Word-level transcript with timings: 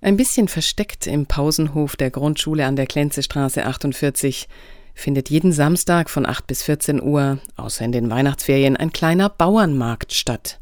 Ein 0.00 0.16
bisschen 0.16 0.46
versteckt 0.46 1.08
im 1.08 1.26
Pausenhof 1.26 1.96
der 1.96 2.10
Grundschule 2.12 2.64
an 2.66 2.76
der 2.76 2.86
Klenzestraße 2.86 3.66
48 3.66 4.48
findet 4.94 5.28
jeden 5.28 5.50
Samstag 5.50 6.08
von 6.08 6.24
8 6.24 6.46
bis 6.46 6.62
14 6.62 7.02
Uhr, 7.02 7.38
außer 7.56 7.84
in 7.84 7.90
den 7.90 8.08
Weihnachtsferien, 8.08 8.76
ein 8.76 8.92
kleiner 8.92 9.28
Bauernmarkt 9.28 10.12
statt. 10.12 10.60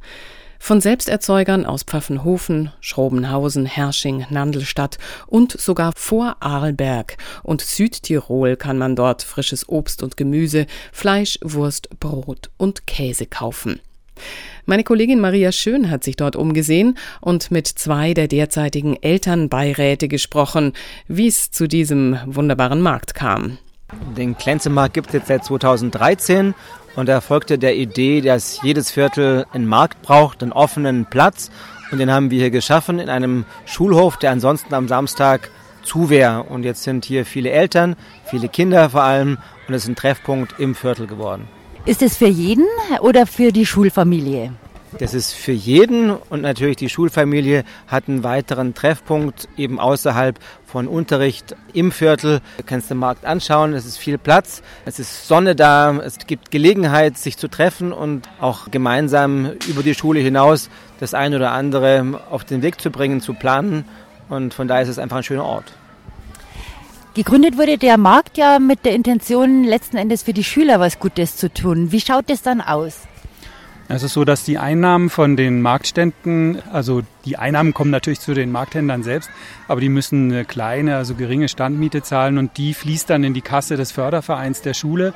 Von 0.58 0.80
Selbsterzeugern 0.80 1.66
aus 1.66 1.82
Pfaffenhofen, 1.82 2.72
Schrobenhausen, 2.80 3.66
Hersching, 3.66 4.24
Nandelstadt 4.30 4.96
und 5.26 5.53
sogar 5.53 5.92
vor 5.94 6.37
Arlberg 6.40 7.18
und 7.42 7.60
Südtirol 7.60 8.56
kann 8.56 8.78
man 8.78 8.96
dort 8.96 9.22
frisches 9.22 9.68
Obst 9.68 10.03
und 10.03 10.16
Gemüse, 10.16 10.66
Fleisch, 10.92 11.38
Wurst, 11.42 11.90
Brot 12.00 12.48
und 12.56 12.87
Käse 12.87 13.26
kaufen. 13.26 13.80
Meine 14.64 14.83
Kollegin 14.83 15.21
Maria 15.21 15.53
Schön 15.53 15.90
hat 15.90 16.02
sich 16.02 16.16
dort 16.16 16.34
umgesehen 16.34 16.98
und 17.20 17.51
mit 17.51 17.66
zwei 17.69 18.15
der 18.15 18.28
derzeitigen 18.28 18.96
Elternbeiräte 19.01 20.09
gesprochen, 20.09 20.73
wie 21.06 21.29
es 21.29 21.51
zu 21.51 21.69
diesem 21.69 22.19
wunderbaren 22.27 22.80
Markt 22.80 23.15
kam. 23.15 23.59
Den 24.16 24.37
Klenzemarkt 24.37 24.95
gibt 24.95 25.09
es 25.09 25.15
jetzt 25.15 25.29
seit 25.29 25.45
2013 25.45 26.55
und 26.97 27.09
er 27.09 27.20
folgte 27.20 27.59
der 27.59 27.77
Idee, 27.77 28.20
dass 28.20 28.61
jedes 28.62 28.91
Viertel 28.91 29.47
einen 29.52 29.66
Markt 29.66 30.02
braucht, 30.02 30.42
einen 30.42 30.53
offenen 30.53 31.06
Platz. 31.06 31.51
Und 31.92 31.98
den 31.98 32.11
haben 32.11 32.30
wir 32.30 32.41
hier 32.41 32.51
geschaffen 32.51 32.98
in 32.98 33.09
einem 33.09 33.45
Schulhof, 33.64 34.17
der 34.17 34.33
ansonsten 34.33 34.75
am 34.75 34.89
Samstag 34.89 35.51
zu 35.84 36.11
wäre. 36.11 36.42
Und 36.42 36.64
jetzt 36.64 36.83
sind 36.83 37.05
hier 37.05 37.25
viele 37.25 37.51
Eltern, 37.51 37.95
viele 38.25 38.48
Kinder 38.48 38.91
vor 38.91 39.03
allem 39.03 39.39
und 39.69 39.75
es 39.75 39.84
ist 39.84 39.89
ein 39.89 39.97
Treffpunkt 39.97 40.59
im 40.59 40.75
Viertel 40.75 41.06
geworden. 41.06 41.48
Ist 41.87 42.03
es 42.03 42.17
für 42.17 42.27
jeden 42.27 42.67
oder 43.01 43.27
für 43.27 43.53
die 43.53 43.65
Schulfamilie? 43.65 44.51
Das 44.99 45.15
ist 45.15 45.33
für 45.35 45.53
jeden 45.53 46.11
und 46.11 46.43
natürlich 46.43 46.75
die 46.75 46.89
Schulfamilie 46.89 47.62
hat 47.87 48.09
einen 48.09 48.25
weiteren 48.25 48.75
Treffpunkt 48.75 49.49
eben 49.57 49.79
außerhalb 49.79 50.37
von 50.67 50.89
Unterricht 50.89 51.55
im 51.75 51.93
Viertel. 51.93 52.41
Du 52.57 52.65
kannst 52.65 52.91
den 52.91 52.97
Markt 52.97 53.25
anschauen, 53.25 53.73
es 53.73 53.87
ist 53.87 53.98
viel 53.98 54.19
Platz, 54.19 54.62
es 54.84 54.98
ist 54.98 55.28
Sonne 55.28 55.55
da, 55.55 55.97
es 55.98 56.19
gibt 56.27 56.51
Gelegenheit, 56.51 57.19
sich 57.19 57.37
zu 57.37 57.47
treffen 57.47 57.93
und 57.93 58.28
auch 58.41 58.69
gemeinsam 58.73 59.53
über 59.69 59.84
die 59.84 59.95
Schule 59.95 60.19
hinaus 60.19 60.71
das 60.98 61.15
eine 61.15 61.37
oder 61.37 61.53
andere 61.53 62.21
auf 62.31 62.43
den 62.43 62.62
Weg 62.62 62.81
zu 62.81 62.91
bringen, 62.91 63.21
zu 63.21 63.33
planen. 63.33 63.84
Und 64.28 64.55
von 64.55 64.67
daher 64.67 64.83
ist 64.83 64.89
es 64.89 64.98
einfach 64.98 65.19
ein 65.19 65.23
schöner 65.23 65.45
Ort. 65.45 65.73
Gegründet 67.17 67.56
wurde 67.56 67.78
der 67.78 67.97
Markt 67.97 68.36
ja 68.36 68.59
mit 68.59 68.84
der 68.84 68.92
Intention, 68.92 69.64
letzten 69.64 69.97
Endes 69.97 70.22
für 70.22 70.34
die 70.34 70.45
Schüler 70.45 70.81
was 70.81 70.98
Gutes 70.98 71.39
zu 71.39 71.50
tun. 71.50 71.91
Wie 71.91 72.03
schaut 72.03 72.28
es 72.28 72.42
dann 72.42 72.61
aus? 72.61 73.09
Es 73.89 74.03
ist 74.03 74.12
so, 74.12 74.27
dass 74.27 74.45
die 74.45 74.59
Einnahmen 74.59 75.09
von 75.09 75.34
den 75.34 75.62
Marktständen, 75.62 76.61
also 76.70 77.00
die 77.25 77.39
Einnahmen 77.39 77.72
kommen 77.72 77.91
natürlich 77.91 78.20
zu 78.20 78.34
den 78.34 78.53
Markthändlern 78.53 79.03
selbst, 79.03 79.31
aber 79.67 79.81
die 79.81 79.89
müssen 79.89 80.31
eine 80.31 80.44
kleine, 80.44 80.98
also 80.98 81.14
geringe 81.14 81.48
Standmiete 81.48 82.03
zahlen 82.03 82.37
und 82.37 82.59
die 82.59 82.75
fließt 82.75 83.09
dann 83.09 83.25
in 83.25 83.33
die 83.33 83.41
Kasse 83.41 83.78
des 83.78 83.92
Fördervereins 83.92 84.61
der 84.61 84.75
Schule. 84.75 85.14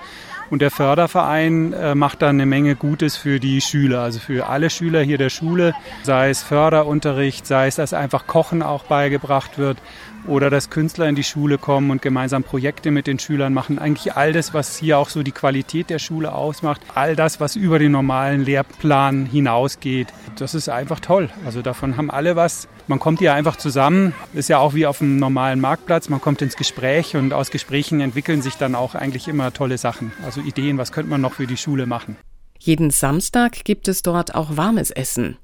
Und 0.51 0.63
der 0.63 0.73
Förderverein 0.73 1.73
äh, 1.73 1.95
macht 1.95 2.23
dann 2.23 2.37
eine 2.37 2.47
Menge 2.47 2.75
Gutes 2.75 3.17
für 3.17 3.39
die 3.39 3.61
Schüler, 3.61 4.01
also 4.01 4.19
für 4.19 4.49
alle 4.49 4.69
Schüler 4.69 5.01
hier 5.01 5.17
der 5.17 5.31
Schule, 5.31 5.75
sei 6.03 6.31
es 6.31 6.43
Förderunterricht, 6.43 7.47
sei 7.47 7.69
es, 7.69 7.77
dass 7.77 7.95
einfach 7.95 8.27
Kochen 8.27 8.63
auch 8.63 8.83
beigebracht 8.85 9.59
wird 9.59 9.79
oder 10.27 10.51
dass 10.51 10.71
Künstler 10.71 11.09
in 11.09 11.15
die 11.15 11.25
Schule 11.25 11.59
kommen 11.59 11.91
und 11.91 12.03
gemeinsam 12.03 12.43
Projekte 12.43 12.91
mit 12.91 13.07
den 13.07 13.19
Schülern 13.19 13.55
machen. 13.55 13.79
Eigentlich 13.79 14.17
all 14.17 14.33
das, 14.33 14.55
was 14.55 14.77
hier 14.77 14.99
auch 14.99 15.09
so 15.09 15.23
die 15.23 15.33
Qualität 15.33 15.91
der 15.91 15.99
Schule 15.99 16.33
ausmacht, 16.33 16.81
all 16.95 17.17
das, 17.17 17.41
was 17.41 17.57
über 17.57 17.79
den 17.79 17.93
normalen 17.93 18.45
Lehrplan 18.45 19.27
hinausgeht, 19.27 20.09
das 20.39 20.55
ist 20.55 20.69
einfach 20.69 21.01
toll. 21.01 21.31
Also 21.45 21.63
davon 21.63 21.97
haben 21.97 22.11
alle 22.11 22.37
was. 22.37 22.69
Man 22.87 22.99
kommt 22.99 23.21
hier 23.21 23.35
einfach 23.35 23.57
zusammen, 23.57 24.15
ist 24.35 24.49
ja 24.49 24.59
auch 24.59 24.75
wie 24.75 24.85
auf 24.85 25.01
einem 25.01 25.17
normalen 25.19 25.61
Marktplatz, 25.61 26.09
man 26.09 26.21
kommt 26.21 26.43
ins 26.43 26.57
Gespräch 26.57 27.15
und 27.15 27.33
aus 27.33 27.51
Gesprächen 27.51 28.01
entwickeln 28.01 28.43
sich 28.43 28.57
dann 28.57 28.75
auch 28.75 28.97
eigentlich 28.97 29.29
immer 29.29 29.53
tolle 29.53 29.79
Sachen. 29.79 30.13
Also 30.25 30.40
Ideen, 30.41 30.79
was 30.79 30.93
könnte 30.93 31.11
man 31.11 31.21
noch 31.21 31.35
für 31.35 31.47
die 31.47 31.57
Schule 31.57 31.87
machen. 31.87 32.17
Jeden 32.59 32.91
Samstag 32.91 33.65
gibt 33.65 33.89
es 33.89 34.03
dort 34.03 34.35
auch 34.35 34.57
warmes 34.57 34.91
Essen 34.91 35.37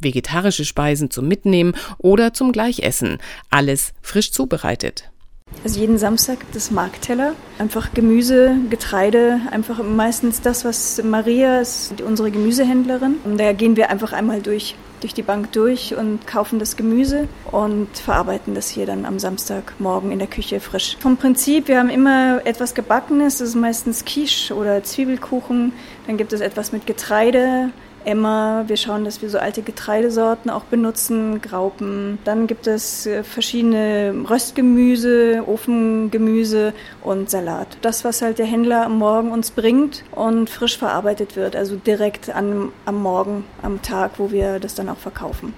vegetarische 0.00 0.64
Speisen 0.64 1.10
zum 1.10 1.28
Mitnehmen 1.28 1.74
oder 1.98 2.32
zum 2.32 2.52
Gleichessen. 2.52 3.18
Alles 3.50 3.92
frisch 4.00 4.32
zubereitet. 4.32 5.10
Also 5.64 5.80
jeden 5.80 5.96
Samstag 5.96 6.40
gibt 6.40 6.56
es 6.56 6.70
Marktteller, 6.70 7.34
einfach 7.58 7.94
Gemüse, 7.94 8.54
Getreide, 8.68 9.40
einfach 9.50 9.82
meistens 9.82 10.42
das, 10.42 10.66
was 10.66 11.02
Maria 11.02 11.60
ist, 11.60 12.02
unsere 12.02 12.30
Gemüsehändlerin. 12.30 13.16
Und 13.24 13.38
da 13.38 13.52
gehen 13.54 13.76
wir 13.76 13.88
einfach 13.88 14.12
einmal 14.12 14.42
durch, 14.42 14.76
durch 15.00 15.14
die 15.14 15.22
Bank 15.22 15.52
durch 15.52 15.94
und 15.94 16.26
kaufen 16.26 16.58
das 16.58 16.76
Gemüse 16.76 17.28
und 17.50 17.88
verarbeiten 17.96 18.54
das 18.54 18.68
hier 18.68 18.86
dann 18.86 19.04
am 19.04 19.18
Samstagmorgen 19.18 20.10
in 20.10 20.18
der 20.18 20.28
Küche 20.28 20.60
frisch. 20.60 20.96
Vom 21.00 21.16
Prinzip, 21.16 21.68
wir 21.68 21.78
haben 21.78 21.90
immer 21.90 22.40
etwas 22.44 22.74
Gebackenes, 22.74 23.38
das 23.38 23.50
ist 23.50 23.54
meistens 23.54 24.04
Quiche 24.04 24.54
oder 24.54 24.82
Zwiebelkuchen. 24.82 25.72
Dann 26.06 26.16
gibt 26.16 26.32
es 26.32 26.40
etwas 26.40 26.72
mit 26.72 26.86
Getreide, 26.86 27.70
Emmer. 28.08 28.64
Wir 28.66 28.76
schauen, 28.76 29.04
dass 29.04 29.20
wir 29.20 29.28
so 29.28 29.38
alte 29.38 29.62
Getreidesorten 29.62 30.50
auch 30.50 30.64
benutzen, 30.64 31.42
Graupen. 31.42 32.18
Dann 32.24 32.46
gibt 32.46 32.66
es 32.66 33.06
äh, 33.06 33.22
verschiedene 33.22 34.24
Röstgemüse, 34.28 35.44
Ofengemüse 35.46 36.72
und 37.02 37.28
Salat. 37.28 37.76
Das, 37.82 38.04
was 38.04 38.22
halt 38.22 38.38
der 38.38 38.46
Händler 38.46 38.86
am 38.86 38.98
Morgen 38.98 39.30
uns 39.30 39.50
bringt 39.50 40.04
und 40.12 40.48
frisch 40.48 40.78
verarbeitet 40.78 41.36
wird, 41.36 41.54
also 41.54 41.76
direkt 41.76 42.30
an, 42.30 42.72
am 42.86 43.02
Morgen, 43.02 43.44
am 43.62 43.82
Tag, 43.82 44.12
wo 44.18 44.30
wir 44.30 44.58
das 44.58 44.74
dann 44.74 44.88
auch 44.88 44.98
verkaufen. 44.98 45.52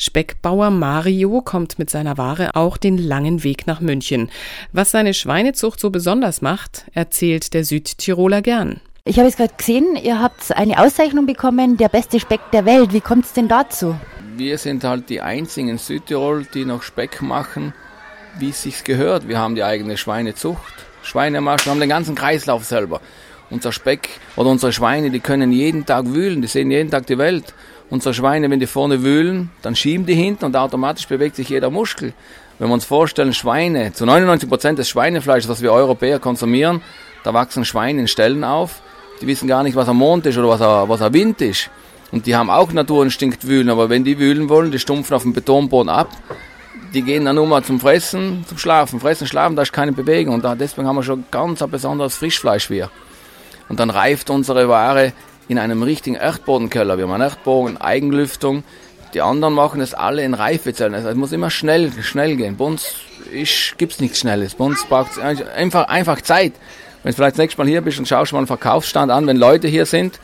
Speckbauer 0.00 0.70
Mario 0.70 1.42
kommt 1.42 1.78
mit 1.78 1.90
seiner 1.90 2.16
Ware 2.16 2.54
auch 2.54 2.76
den 2.76 2.96
langen 2.96 3.42
Weg 3.42 3.66
nach 3.66 3.80
München. 3.80 4.30
Was 4.72 4.92
seine 4.92 5.12
Schweinezucht 5.12 5.80
so 5.80 5.90
besonders 5.90 6.40
macht, 6.40 6.86
erzählt 6.94 7.52
der 7.52 7.64
Südtiroler 7.64 8.40
gern. 8.40 8.80
Ich 9.08 9.16
habe 9.16 9.26
jetzt 9.26 9.38
gerade 9.38 9.54
gesehen, 9.56 9.96
ihr 9.96 10.20
habt 10.20 10.54
eine 10.54 10.78
Auszeichnung 10.78 11.24
bekommen, 11.24 11.78
der 11.78 11.88
beste 11.88 12.20
Speck 12.20 12.40
der 12.52 12.66
Welt. 12.66 12.92
Wie 12.92 13.00
kommt 13.00 13.24
es 13.24 13.32
denn 13.32 13.48
dazu? 13.48 13.96
Wir 14.36 14.58
sind 14.58 14.84
halt 14.84 15.08
die 15.08 15.22
einzigen 15.22 15.70
in 15.70 15.78
Südtirol, 15.78 16.44
die 16.52 16.66
noch 16.66 16.82
Speck 16.82 17.22
machen, 17.22 17.72
wie 18.38 18.50
es 18.50 18.62
sich 18.62 18.84
gehört. 18.84 19.26
Wir 19.26 19.38
haben 19.38 19.54
die 19.54 19.64
eigene 19.64 19.96
Schweinezucht, 19.96 20.74
Schweinemarsch, 21.02 21.64
wir 21.64 21.70
haben 21.70 21.80
den 21.80 21.88
ganzen 21.88 22.16
Kreislauf 22.16 22.64
selber. 22.64 23.00
Unser 23.48 23.72
Speck 23.72 24.10
oder 24.36 24.50
unsere 24.50 24.74
Schweine, 24.74 25.08
die 25.08 25.20
können 25.20 25.52
jeden 25.52 25.86
Tag 25.86 26.04
wühlen, 26.04 26.42
die 26.42 26.48
sehen 26.48 26.70
jeden 26.70 26.90
Tag 26.90 27.06
die 27.06 27.16
Welt. 27.16 27.54
Unsere 27.88 28.12
Schweine, 28.12 28.50
wenn 28.50 28.60
die 28.60 28.66
vorne 28.66 29.02
wühlen, 29.02 29.48
dann 29.62 29.74
schieben 29.74 30.04
die 30.04 30.16
hinten 30.16 30.44
und 30.44 30.54
automatisch 30.54 31.08
bewegt 31.08 31.36
sich 31.36 31.48
jeder 31.48 31.70
Muskel. 31.70 32.12
Wenn 32.58 32.68
wir 32.68 32.74
uns 32.74 32.84
vorstellen, 32.84 33.32
Schweine, 33.32 33.94
zu 33.94 34.04
99 34.04 34.50
Prozent 34.50 34.78
des 34.78 34.90
Schweinefleisches, 34.90 35.48
was 35.48 35.62
wir 35.62 35.72
Europäer 35.72 36.18
konsumieren, 36.18 36.82
da 37.24 37.32
wachsen 37.32 37.64
Schweine 37.64 38.02
in 38.02 38.08
Stellen 38.08 38.44
auf, 38.44 38.82
die 39.18 39.26
wissen 39.26 39.48
gar 39.48 39.62
nicht, 39.62 39.76
was 39.76 39.88
am 39.88 39.98
Mond 39.98 40.26
ist 40.26 40.38
oder 40.38 40.48
was 40.48 40.60
ein, 40.60 40.88
was 40.88 41.02
ein 41.02 41.12
Wind 41.12 41.40
ist. 41.40 41.70
Und 42.10 42.26
die 42.26 42.34
haben 42.34 42.50
auch 42.50 42.72
Naturinstinkt 42.72 43.46
wühlen, 43.46 43.68
aber 43.68 43.90
wenn 43.90 44.04
die 44.04 44.18
wühlen 44.18 44.48
wollen, 44.48 44.70
die 44.70 44.78
stumpfen 44.78 45.14
auf 45.14 45.22
dem 45.22 45.32
Betonboden 45.32 45.90
ab. 45.90 46.08
Die 46.94 47.02
gehen 47.02 47.26
dann 47.26 47.36
nur 47.36 47.46
mal 47.46 47.62
zum 47.62 47.80
Fressen, 47.80 48.46
zum 48.48 48.56
Schlafen. 48.56 48.98
Fressen, 48.98 49.26
schlafen, 49.26 49.56
da 49.56 49.62
ist 49.62 49.74
keine 49.74 49.92
Bewegung. 49.92 50.34
Und 50.34 50.44
da, 50.44 50.54
deswegen 50.54 50.88
haben 50.88 50.96
wir 50.96 51.02
schon 51.02 51.24
ganz 51.30 51.60
ein 51.60 51.70
besonderes 51.70 52.16
Frischfleisch 52.16 52.70
wir. 52.70 52.90
Und 53.68 53.78
dann 53.78 53.90
reift 53.90 54.30
unsere 54.30 54.70
Ware 54.70 55.12
in 55.48 55.58
einem 55.58 55.82
richtigen 55.82 56.16
Erdbodenkeller. 56.16 56.96
Wir 56.96 57.04
haben 57.04 57.12
einen 57.12 57.24
Erdboden, 57.24 57.76
Eigenlüftung. 57.76 58.64
Die 59.12 59.20
anderen 59.20 59.54
machen 59.54 59.82
es 59.82 59.92
alle 59.92 60.22
in 60.22 60.32
Reifezellen. 60.32 60.94
Also 60.94 61.08
es 61.08 61.16
muss 61.16 61.32
immer 61.32 61.50
schnell, 61.50 61.92
schnell 62.02 62.36
gehen. 62.36 62.56
Bei 62.56 62.64
uns 62.64 62.94
gibt 63.76 63.92
es 63.92 64.00
nichts 64.00 64.20
Schnelles. 64.20 64.54
Bei 64.54 64.64
uns 64.64 64.84
braucht 64.84 65.12
es 65.12 65.18
einfach, 65.18 65.88
einfach 65.88 66.22
Zeit. 66.22 66.52
Wenn 67.02 67.10
du 67.12 67.16
vielleicht 67.16 67.34
das 67.34 67.38
nächste 67.38 67.60
Mal 67.60 67.68
hier 67.68 67.80
bist 67.80 67.98
und 67.98 68.08
schaust 68.08 68.32
mal 68.32 68.38
einen 68.38 68.46
Verkaufsstand 68.46 69.10
an, 69.10 69.26
wenn 69.26 69.36
Leute 69.36 69.68
hier 69.68 69.86
sind, 69.86 70.18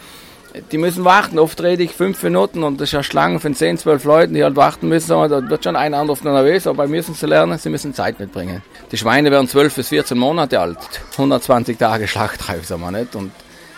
die 0.71 0.79
müssen 0.79 1.05
warten. 1.05 1.39
Oft 1.39 1.61
rede 1.63 1.83
ich 1.83 1.93
fünf 1.93 2.23
Minuten 2.23 2.63
und 2.63 2.81
das 2.81 2.89
ist 2.89 2.93
ja 2.93 3.03
Schlangen 3.03 3.41
von 3.41 3.55
zehn, 3.55 3.77
zwölf 3.77 4.05
Leuten, 4.05 4.35
die 4.35 4.45
halt 4.45 4.57
warten 4.57 4.89
müssen. 4.89 5.09
Da 5.09 5.49
wird 5.49 5.65
schon 5.65 5.77
ein 5.77 5.95
anderer 5.95 6.17
nervös, 6.23 6.67
aber 6.67 6.79
bei 6.79 6.87
mir 6.87 6.97
müssen 6.97 7.15
sie 7.15 7.27
lernen, 7.27 7.59
sie 7.59 7.71
müssen 7.71 7.93
Zeit 7.93 8.21
mitbringen. 8.21 8.63
Die 8.93 8.97
Schweine 8.97 9.31
werden 9.31 9.49
zwölf 9.49 9.75
bis 9.75 9.89
14 9.89 10.17
Monate 10.17 10.61
alt. 10.61 10.79
120 11.13 11.77
Tage 11.77 12.07
Schlachtreif, 12.09 12.65
sagen 12.67 12.83
wir 12.83 12.93
nicht. 12.93 13.17
Und 13.17 13.33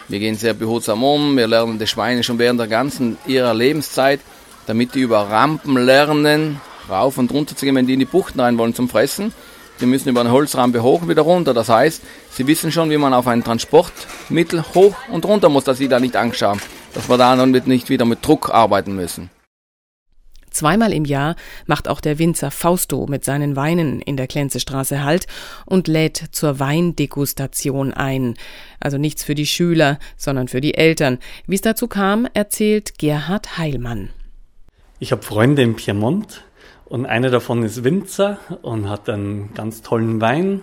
wir 0.09 0.19
gehen 0.19 0.37
sehr 0.37 0.55
behutsam 0.55 1.03
um. 1.03 1.37
Wir 1.37 1.47
lernen 1.47 1.79
die 1.79 1.87
Schweine 1.87 2.23
schon 2.23 2.39
während 2.39 2.61
der 2.61 2.69
ganzen 2.69 3.17
ihrer 3.27 3.55
Lebenszeit, 3.55 4.21
damit 4.67 4.95
die 4.95 5.01
über 5.01 5.31
Rampen 5.31 5.77
lernen, 5.79 6.61
rauf 6.91 7.17
und 7.17 7.33
runter 7.33 7.57
zu 7.57 7.65
gehen, 7.65 7.75
wenn 7.75 7.87
die 7.87 7.95
in 7.95 8.01
die 8.01 8.05
Buchten 8.05 8.39
rein 8.39 8.59
wollen 8.59 8.75
zum 8.75 8.89
Fressen. 8.89 9.33
Die 9.81 9.87
müssen 9.87 10.09
über 10.09 10.21
eine 10.21 10.31
Holzrampe 10.31 10.83
hoch 10.83 11.03
und 11.03 11.09
wieder 11.09 11.23
runter. 11.23 11.53
Das 11.53 11.69
heißt, 11.69 12.03
sie 12.31 12.47
wissen 12.47 12.73
schon, 12.73 12.91
wie 12.91 12.97
man 12.97 13.13
auf 13.13 13.27
ein 13.27 13.45
Transportmittel 13.45 14.65
hoch 14.75 14.97
und 15.11 15.25
runter 15.27 15.49
muss, 15.49 15.65
dass 15.65 15.79
sie 15.79 15.89
da 15.89 16.01
nicht 16.01 16.17
Angst 16.17 16.43
haben, 16.43 16.61
dass 16.95 17.09
wir 17.09 17.19
da 17.19 17.37
dann 17.37 17.51
nicht 17.51 17.91
wieder 17.91 18.05
mit 18.05 18.25
Druck 18.25 18.51
arbeiten 18.51 18.95
müssen. 18.95 19.31
Zweimal 20.57 20.95
im 20.95 21.05
Jahr 21.05 21.37
macht 21.67 21.87
auch 21.87 22.01
der 22.01 22.19
Winzer 22.19 22.51
Fausto 22.51 23.07
mit 23.07 23.27
seinen 23.27 23.57
Weinen 23.57 24.01
in 24.01 24.17
der 24.17 24.27
Klenzestraße 24.27 25.05
Halt 25.05 25.27
und 25.67 25.87
lädt 25.87 26.29
zur 26.31 26.59
Weindegustation 26.59 27.93
ein. 27.93 28.37
Also 28.81 28.97
nichts 28.97 29.23
für 29.23 29.35
die 29.35 29.45
Schüler, 29.45 29.99
sondern 30.17 30.49
für 30.49 30.63
die 30.63 30.73
Eltern. 30.73 31.19
Wie 31.47 31.57
es 31.57 31.61
dazu 31.61 31.89
kam, 31.89 32.27
erzählt 32.33 32.99
Gerhard 32.99 33.59
Heilmann. 33.59 34.09
Ich 34.99 35.13
habe 35.13 35.23
Freunde 35.23 35.61
im 35.61 35.77
Piemont 35.77 36.46
Und 36.89 37.05
einer 37.05 37.31
davon 37.31 37.65
ist 37.65 37.83
Winzer 37.83 38.39
und 38.63 38.89
hat 38.89 39.09
einen 39.09 39.53
ganz 39.55 39.83
tollen 39.83 40.21
Wein. 40.21 40.63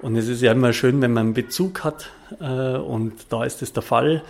Und 0.00 0.16
es 0.16 0.26
ist 0.26 0.40
ja 0.40 0.52
immer 0.52 0.72
schön, 0.72 1.02
wenn 1.02 1.12
man 1.12 1.26
einen 1.26 1.34
Bezug 1.34 1.84
hat. 1.84 2.10
Äh, 2.40 2.76
und 2.76 3.12
da 3.28 3.44
ist 3.44 3.60
es 3.62 3.72
der 3.72 3.82
Fall. 3.82 4.22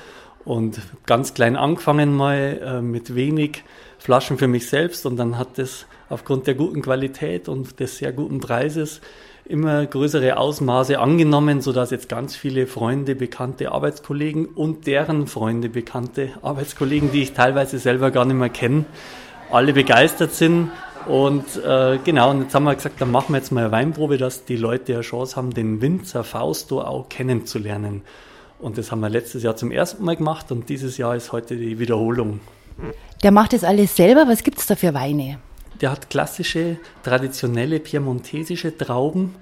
Und 0.45 0.81
ganz 1.07 1.35
klein 1.35 1.57
angefangen 1.57 2.17
mal 2.17 2.61
äh, 2.63 2.81
mit 2.81 3.15
wenig 3.15 3.63
Flaschen 3.99 4.39
für 4.39 4.49
mich 4.49 4.69
selbst. 4.69 5.07
Und 5.07 5.17
dann 5.17 5.39
hat 5.39 5.59
es 5.59 5.87
aufgrund 6.09 6.49
der 6.49 6.55
guten 6.55 6.83
Qualität 6.83 7.49
und 7.49 7.79
des 7.79 7.99
sehr 7.99 8.13
guten 8.13 8.41
Preises 8.41 9.01
immer 9.45 9.87
größere 9.87 10.37
Ausmaße 10.37 10.99
angenommen, 10.99 11.61
sodass 11.61 11.91
jetzt 11.91 12.09
ganz 12.09 12.37
viele 12.37 12.67
Freunde, 12.67 13.15
bekannte 13.15 13.73
Arbeitskollegen 13.73 14.47
und 14.47 14.87
deren 14.87 15.27
Freunde, 15.27 15.69
bekannte 15.69 16.31
Arbeitskollegen, 16.43 17.13
die 17.13 17.23
ich 17.23 17.33
teilweise 17.33 17.79
selber 17.79 18.11
gar 18.11 18.27
nicht 18.27 18.37
mehr 18.37 18.51
kenne, 18.51 18.85
alle 19.51 19.73
begeistert 19.73 20.35
sind. 20.35 20.71
Und 21.09 21.57
äh, 21.65 21.99
genau, 22.05 22.31
und 22.31 22.43
jetzt 22.43 22.55
haben 22.55 22.65
wir 22.65 22.75
gesagt, 22.75 23.01
dann 23.01 23.11
machen 23.11 23.33
wir 23.33 23.39
jetzt 23.39 23.51
mal 23.51 23.63
eine 23.65 23.73
Weinprobe, 23.73 24.19
dass 24.19 24.45
die 24.45 24.57
Leute 24.57 24.93
eine 24.93 25.01
Chance 25.01 25.37
haben, 25.37 25.55
den 25.55 25.81
Winzer 25.81 26.23
Fausto 26.23 26.83
auch 26.83 27.09
kennenzulernen. 27.09 28.03
Und 28.59 28.77
das 28.77 28.93
haben 28.93 29.01
wir 29.01 29.09
letztes 29.09 29.43
Jahr 29.43 29.57
zum 29.57 29.71
ersten 29.71 30.05
Mal 30.05 30.17
gemacht 30.17 30.53
und 30.53 30.69
dieses 30.69 30.99
Jahr 30.99 31.17
ist 31.17 31.33
heute 31.33 31.57
die 31.57 31.79
Wiederholung. 31.79 32.41
Der 33.23 33.31
macht 33.31 33.55
das 33.55 33.65
alles 33.65 33.97
selber. 33.97 34.27
Was 34.29 34.43
gibt 34.43 34.59
es 34.59 34.67
da 34.67 34.77
für 34.77 34.93
Weine? 34.93 35.39
Der 35.81 35.93
hat 35.93 36.11
klassische, 36.11 36.77
traditionelle 37.03 37.81
piemontesische 37.81 38.77
Trauben. 38.77 39.37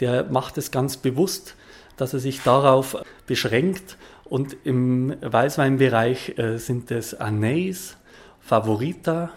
Der 0.00 0.24
macht 0.24 0.56
es 0.56 0.70
ganz 0.70 0.96
bewusst, 0.96 1.54
dass 1.96 2.14
er 2.14 2.20
sich 2.20 2.42
darauf 2.42 2.96
beschränkt. 3.26 3.98
Und 4.24 4.56
im 4.64 5.14
Weißweinbereich 5.20 6.38
äh, 6.38 6.56
sind 6.56 6.90
es 6.90 7.14
Anais, 7.14 7.96
Favorita. 8.40 9.30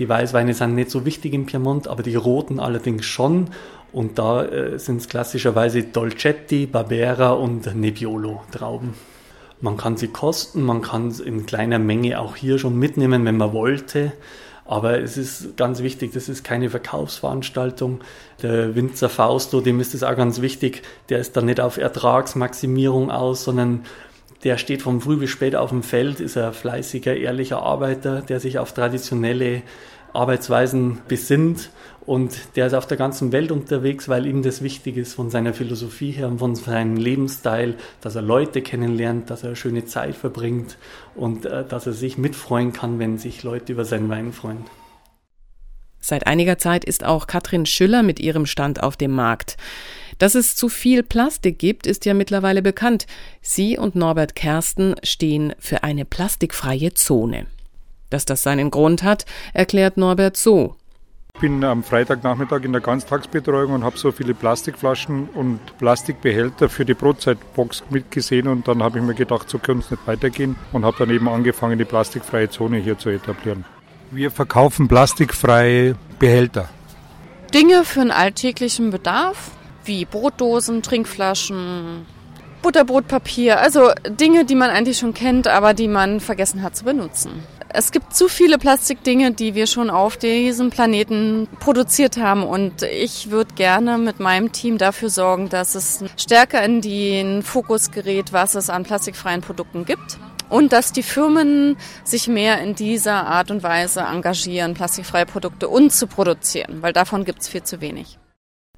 Die 0.00 0.08
Weißweine 0.08 0.54
sind 0.54 0.74
nicht 0.74 0.90
so 0.90 1.04
wichtig 1.04 1.34
im 1.34 1.44
Piemont, 1.44 1.86
aber 1.86 2.02
die 2.02 2.14
roten 2.14 2.58
allerdings 2.58 3.04
schon. 3.04 3.48
Und 3.92 4.18
da 4.18 4.42
äh, 4.44 4.78
sind 4.78 4.96
es 4.96 5.08
klassischerweise 5.10 5.82
Dolcetti, 5.82 6.64
Barbera 6.64 7.32
und 7.32 7.74
Nebbiolo 7.76 8.40
Trauben. 8.50 8.94
Man 9.60 9.76
kann 9.76 9.98
sie 9.98 10.08
kosten, 10.08 10.62
man 10.62 10.80
kann 10.80 11.08
es 11.08 11.20
in 11.20 11.44
kleiner 11.44 11.78
Menge 11.78 12.18
auch 12.18 12.34
hier 12.34 12.58
schon 12.58 12.78
mitnehmen, 12.78 13.26
wenn 13.26 13.36
man 13.36 13.52
wollte. 13.52 14.12
Aber 14.64 15.00
es 15.00 15.18
ist 15.18 15.58
ganz 15.58 15.82
wichtig, 15.82 16.12
das 16.14 16.30
ist 16.30 16.44
keine 16.44 16.70
Verkaufsveranstaltung. 16.70 18.00
Der 18.40 18.74
Winzer 18.74 19.10
Fausto, 19.10 19.60
dem 19.60 19.80
ist 19.80 19.92
es 19.92 20.02
auch 20.02 20.16
ganz 20.16 20.40
wichtig, 20.40 20.82
der 21.10 21.18
ist 21.18 21.36
da 21.36 21.42
nicht 21.42 21.60
auf 21.60 21.76
Ertragsmaximierung 21.76 23.10
aus, 23.10 23.44
sondern 23.44 23.84
der 24.44 24.58
steht 24.58 24.82
vom 24.82 25.00
früh 25.00 25.16
bis 25.16 25.30
spät 25.30 25.54
auf 25.54 25.70
dem 25.70 25.82
Feld, 25.82 26.20
ist 26.20 26.36
ein 26.36 26.52
fleißiger, 26.52 27.16
ehrlicher 27.16 27.62
Arbeiter, 27.62 28.22
der 28.22 28.40
sich 28.40 28.58
auf 28.58 28.72
traditionelle 28.72 29.62
Arbeitsweisen 30.12 31.00
besinnt 31.08 31.70
und 32.06 32.56
der 32.56 32.66
ist 32.66 32.74
auf 32.74 32.86
der 32.86 32.96
ganzen 32.96 33.30
Welt 33.32 33.52
unterwegs, 33.52 34.08
weil 34.08 34.26
ihm 34.26 34.42
das 34.42 34.62
wichtig 34.62 34.96
ist 34.96 35.14
von 35.14 35.30
seiner 35.30 35.54
Philosophie 35.54 36.10
her 36.10 36.28
und 36.28 36.38
von 36.38 36.54
seinem 36.56 36.96
Lebensstil, 36.96 37.76
dass 38.00 38.16
er 38.16 38.22
Leute 38.22 38.62
kennenlernt, 38.62 39.30
dass 39.30 39.44
er 39.44 39.54
schöne 39.54 39.84
Zeit 39.84 40.16
verbringt 40.16 40.78
und 41.14 41.46
äh, 41.46 41.64
dass 41.64 41.86
er 41.86 41.92
sich 41.92 42.18
mitfreuen 42.18 42.72
kann, 42.72 42.98
wenn 42.98 43.18
sich 43.18 43.42
Leute 43.42 43.72
über 43.72 43.84
seinen 43.84 44.08
Wein 44.08 44.32
freuen. 44.32 44.64
Seit 46.00 46.26
einiger 46.26 46.56
Zeit 46.58 46.84
ist 46.84 47.04
auch 47.04 47.26
Katrin 47.26 47.66
Schüller 47.66 48.02
mit 48.02 48.18
ihrem 48.18 48.46
Stand 48.46 48.82
auf 48.82 48.96
dem 48.96 49.12
Markt. 49.12 49.56
Dass 50.20 50.34
es 50.34 50.54
zu 50.54 50.68
viel 50.68 51.02
Plastik 51.02 51.58
gibt, 51.58 51.86
ist 51.86 52.04
ja 52.04 52.12
mittlerweile 52.12 52.60
bekannt. 52.60 53.06
Sie 53.40 53.78
und 53.78 53.96
Norbert 53.96 54.34
Kersten 54.34 54.94
stehen 55.02 55.54
für 55.58 55.82
eine 55.82 56.04
plastikfreie 56.04 56.92
Zone. 56.92 57.46
Dass 58.10 58.26
das 58.26 58.42
seinen 58.42 58.70
Grund 58.70 59.02
hat, 59.02 59.24
erklärt 59.54 59.96
Norbert 59.96 60.36
so. 60.36 60.76
Ich 61.34 61.40
bin 61.40 61.64
am 61.64 61.82
Freitagnachmittag 61.82 62.64
in 62.64 62.72
der 62.72 62.82
Ganztagsbetreuung 62.82 63.72
und 63.72 63.82
habe 63.82 63.96
so 63.96 64.12
viele 64.12 64.34
Plastikflaschen 64.34 65.30
und 65.30 65.58
Plastikbehälter 65.78 66.68
für 66.68 66.84
die 66.84 66.92
Brotzeitbox 66.92 67.84
mitgesehen 67.88 68.46
und 68.46 68.68
dann 68.68 68.82
habe 68.82 68.98
ich 68.98 69.04
mir 69.04 69.14
gedacht, 69.14 69.48
so 69.48 69.58
können 69.58 69.80
es 69.80 69.90
nicht 69.90 70.06
weitergehen 70.06 70.56
und 70.72 70.84
habe 70.84 70.96
dann 70.98 71.08
eben 71.08 71.30
angefangen, 71.30 71.78
die 71.78 71.86
plastikfreie 71.86 72.50
Zone 72.50 72.76
hier 72.76 72.98
zu 72.98 73.08
etablieren. 73.08 73.64
Wir 74.10 74.30
verkaufen 74.30 74.86
plastikfreie 74.86 75.94
Behälter. 76.18 76.68
Dinge 77.54 77.86
für 77.86 78.02
einen 78.02 78.10
alltäglichen 78.10 78.90
Bedarf, 78.90 79.52
wie 79.84 80.04
Brotdosen, 80.04 80.82
Trinkflaschen, 80.82 82.06
Butterbrotpapier, 82.62 83.60
also 83.60 83.90
Dinge, 84.08 84.44
die 84.44 84.54
man 84.54 84.70
eigentlich 84.70 84.98
schon 84.98 85.14
kennt, 85.14 85.48
aber 85.48 85.74
die 85.74 85.88
man 85.88 86.20
vergessen 86.20 86.62
hat 86.62 86.76
zu 86.76 86.84
benutzen. 86.84 87.42
Es 87.72 87.92
gibt 87.92 88.14
zu 88.14 88.28
viele 88.28 88.58
Plastikdinge, 88.58 89.30
die 89.30 89.54
wir 89.54 89.68
schon 89.68 89.90
auf 89.90 90.16
diesem 90.16 90.70
Planeten 90.70 91.46
produziert 91.60 92.16
haben 92.16 92.42
und 92.42 92.82
ich 92.82 93.30
würde 93.30 93.54
gerne 93.54 93.96
mit 93.96 94.18
meinem 94.18 94.50
Team 94.50 94.76
dafür 94.76 95.08
sorgen, 95.08 95.48
dass 95.48 95.76
es 95.76 96.04
stärker 96.16 96.64
in 96.64 96.80
den 96.80 97.42
Fokus 97.44 97.92
gerät, 97.92 98.32
was 98.32 98.56
es 98.56 98.70
an 98.70 98.82
plastikfreien 98.82 99.40
Produkten 99.40 99.84
gibt 99.84 100.18
und 100.48 100.72
dass 100.72 100.90
die 100.90 101.04
Firmen 101.04 101.76
sich 102.02 102.26
mehr 102.26 102.60
in 102.60 102.74
dieser 102.74 103.26
Art 103.28 103.52
und 103.52 103.62
Weise 103.62 104.00
engagieren, 104.00 104.74
plastikfreie 104.74 105.26
Produkte 105.26 105.68
und 105.68 105.92
zu 105.92 106.08
produzieren, 106.08 106.82
weil 106.82 106.92
davon 106.92 107.24
gibt 107.24 107.42
es 107.42 107.48
viel 107.48 107.62
zu 107.62 107.80
wenig. 107.80 108.18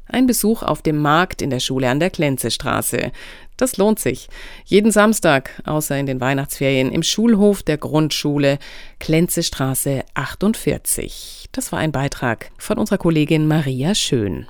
Ein 0.07 0.27
Besuch 0.27 0.63
auf 0.63 0.83
dem 0.83 0.99
Markt 0.99 1.43
in 1.43 1.51
der 1.51 1.61
Schule 1.61 1.89
an 1.89 2.01
der 2.01 2.11
Klenzestraße. 2.11 3.13
Das 3.57 3.77
lohnt 3.77 3.99
sich. 3.99 4.29
Jeden 4.65 4.91
Samstag, 4.91 5.63
außer 5.65 5.97
in 5.97 6.07
den 6.07 6.21
Weihnachtsferien, 6.21 6.91
im 6.91 7.03
Schulhof 7.03 7.63
der 7.63 7.79
Grundschule 7.79 8.59
Klenzestraße 8.99 10.05
48. 10.15 11.49
Das 11.53 11.71
war 11.73 11.79
ein 11.79 11.93
Beitrag 11.93 12.51
von 12.59 12.79
unserer 12.79 12.99
Kollegin 12.99 13.47
Maria 13.47 13.95
Schön. 13.95 14.47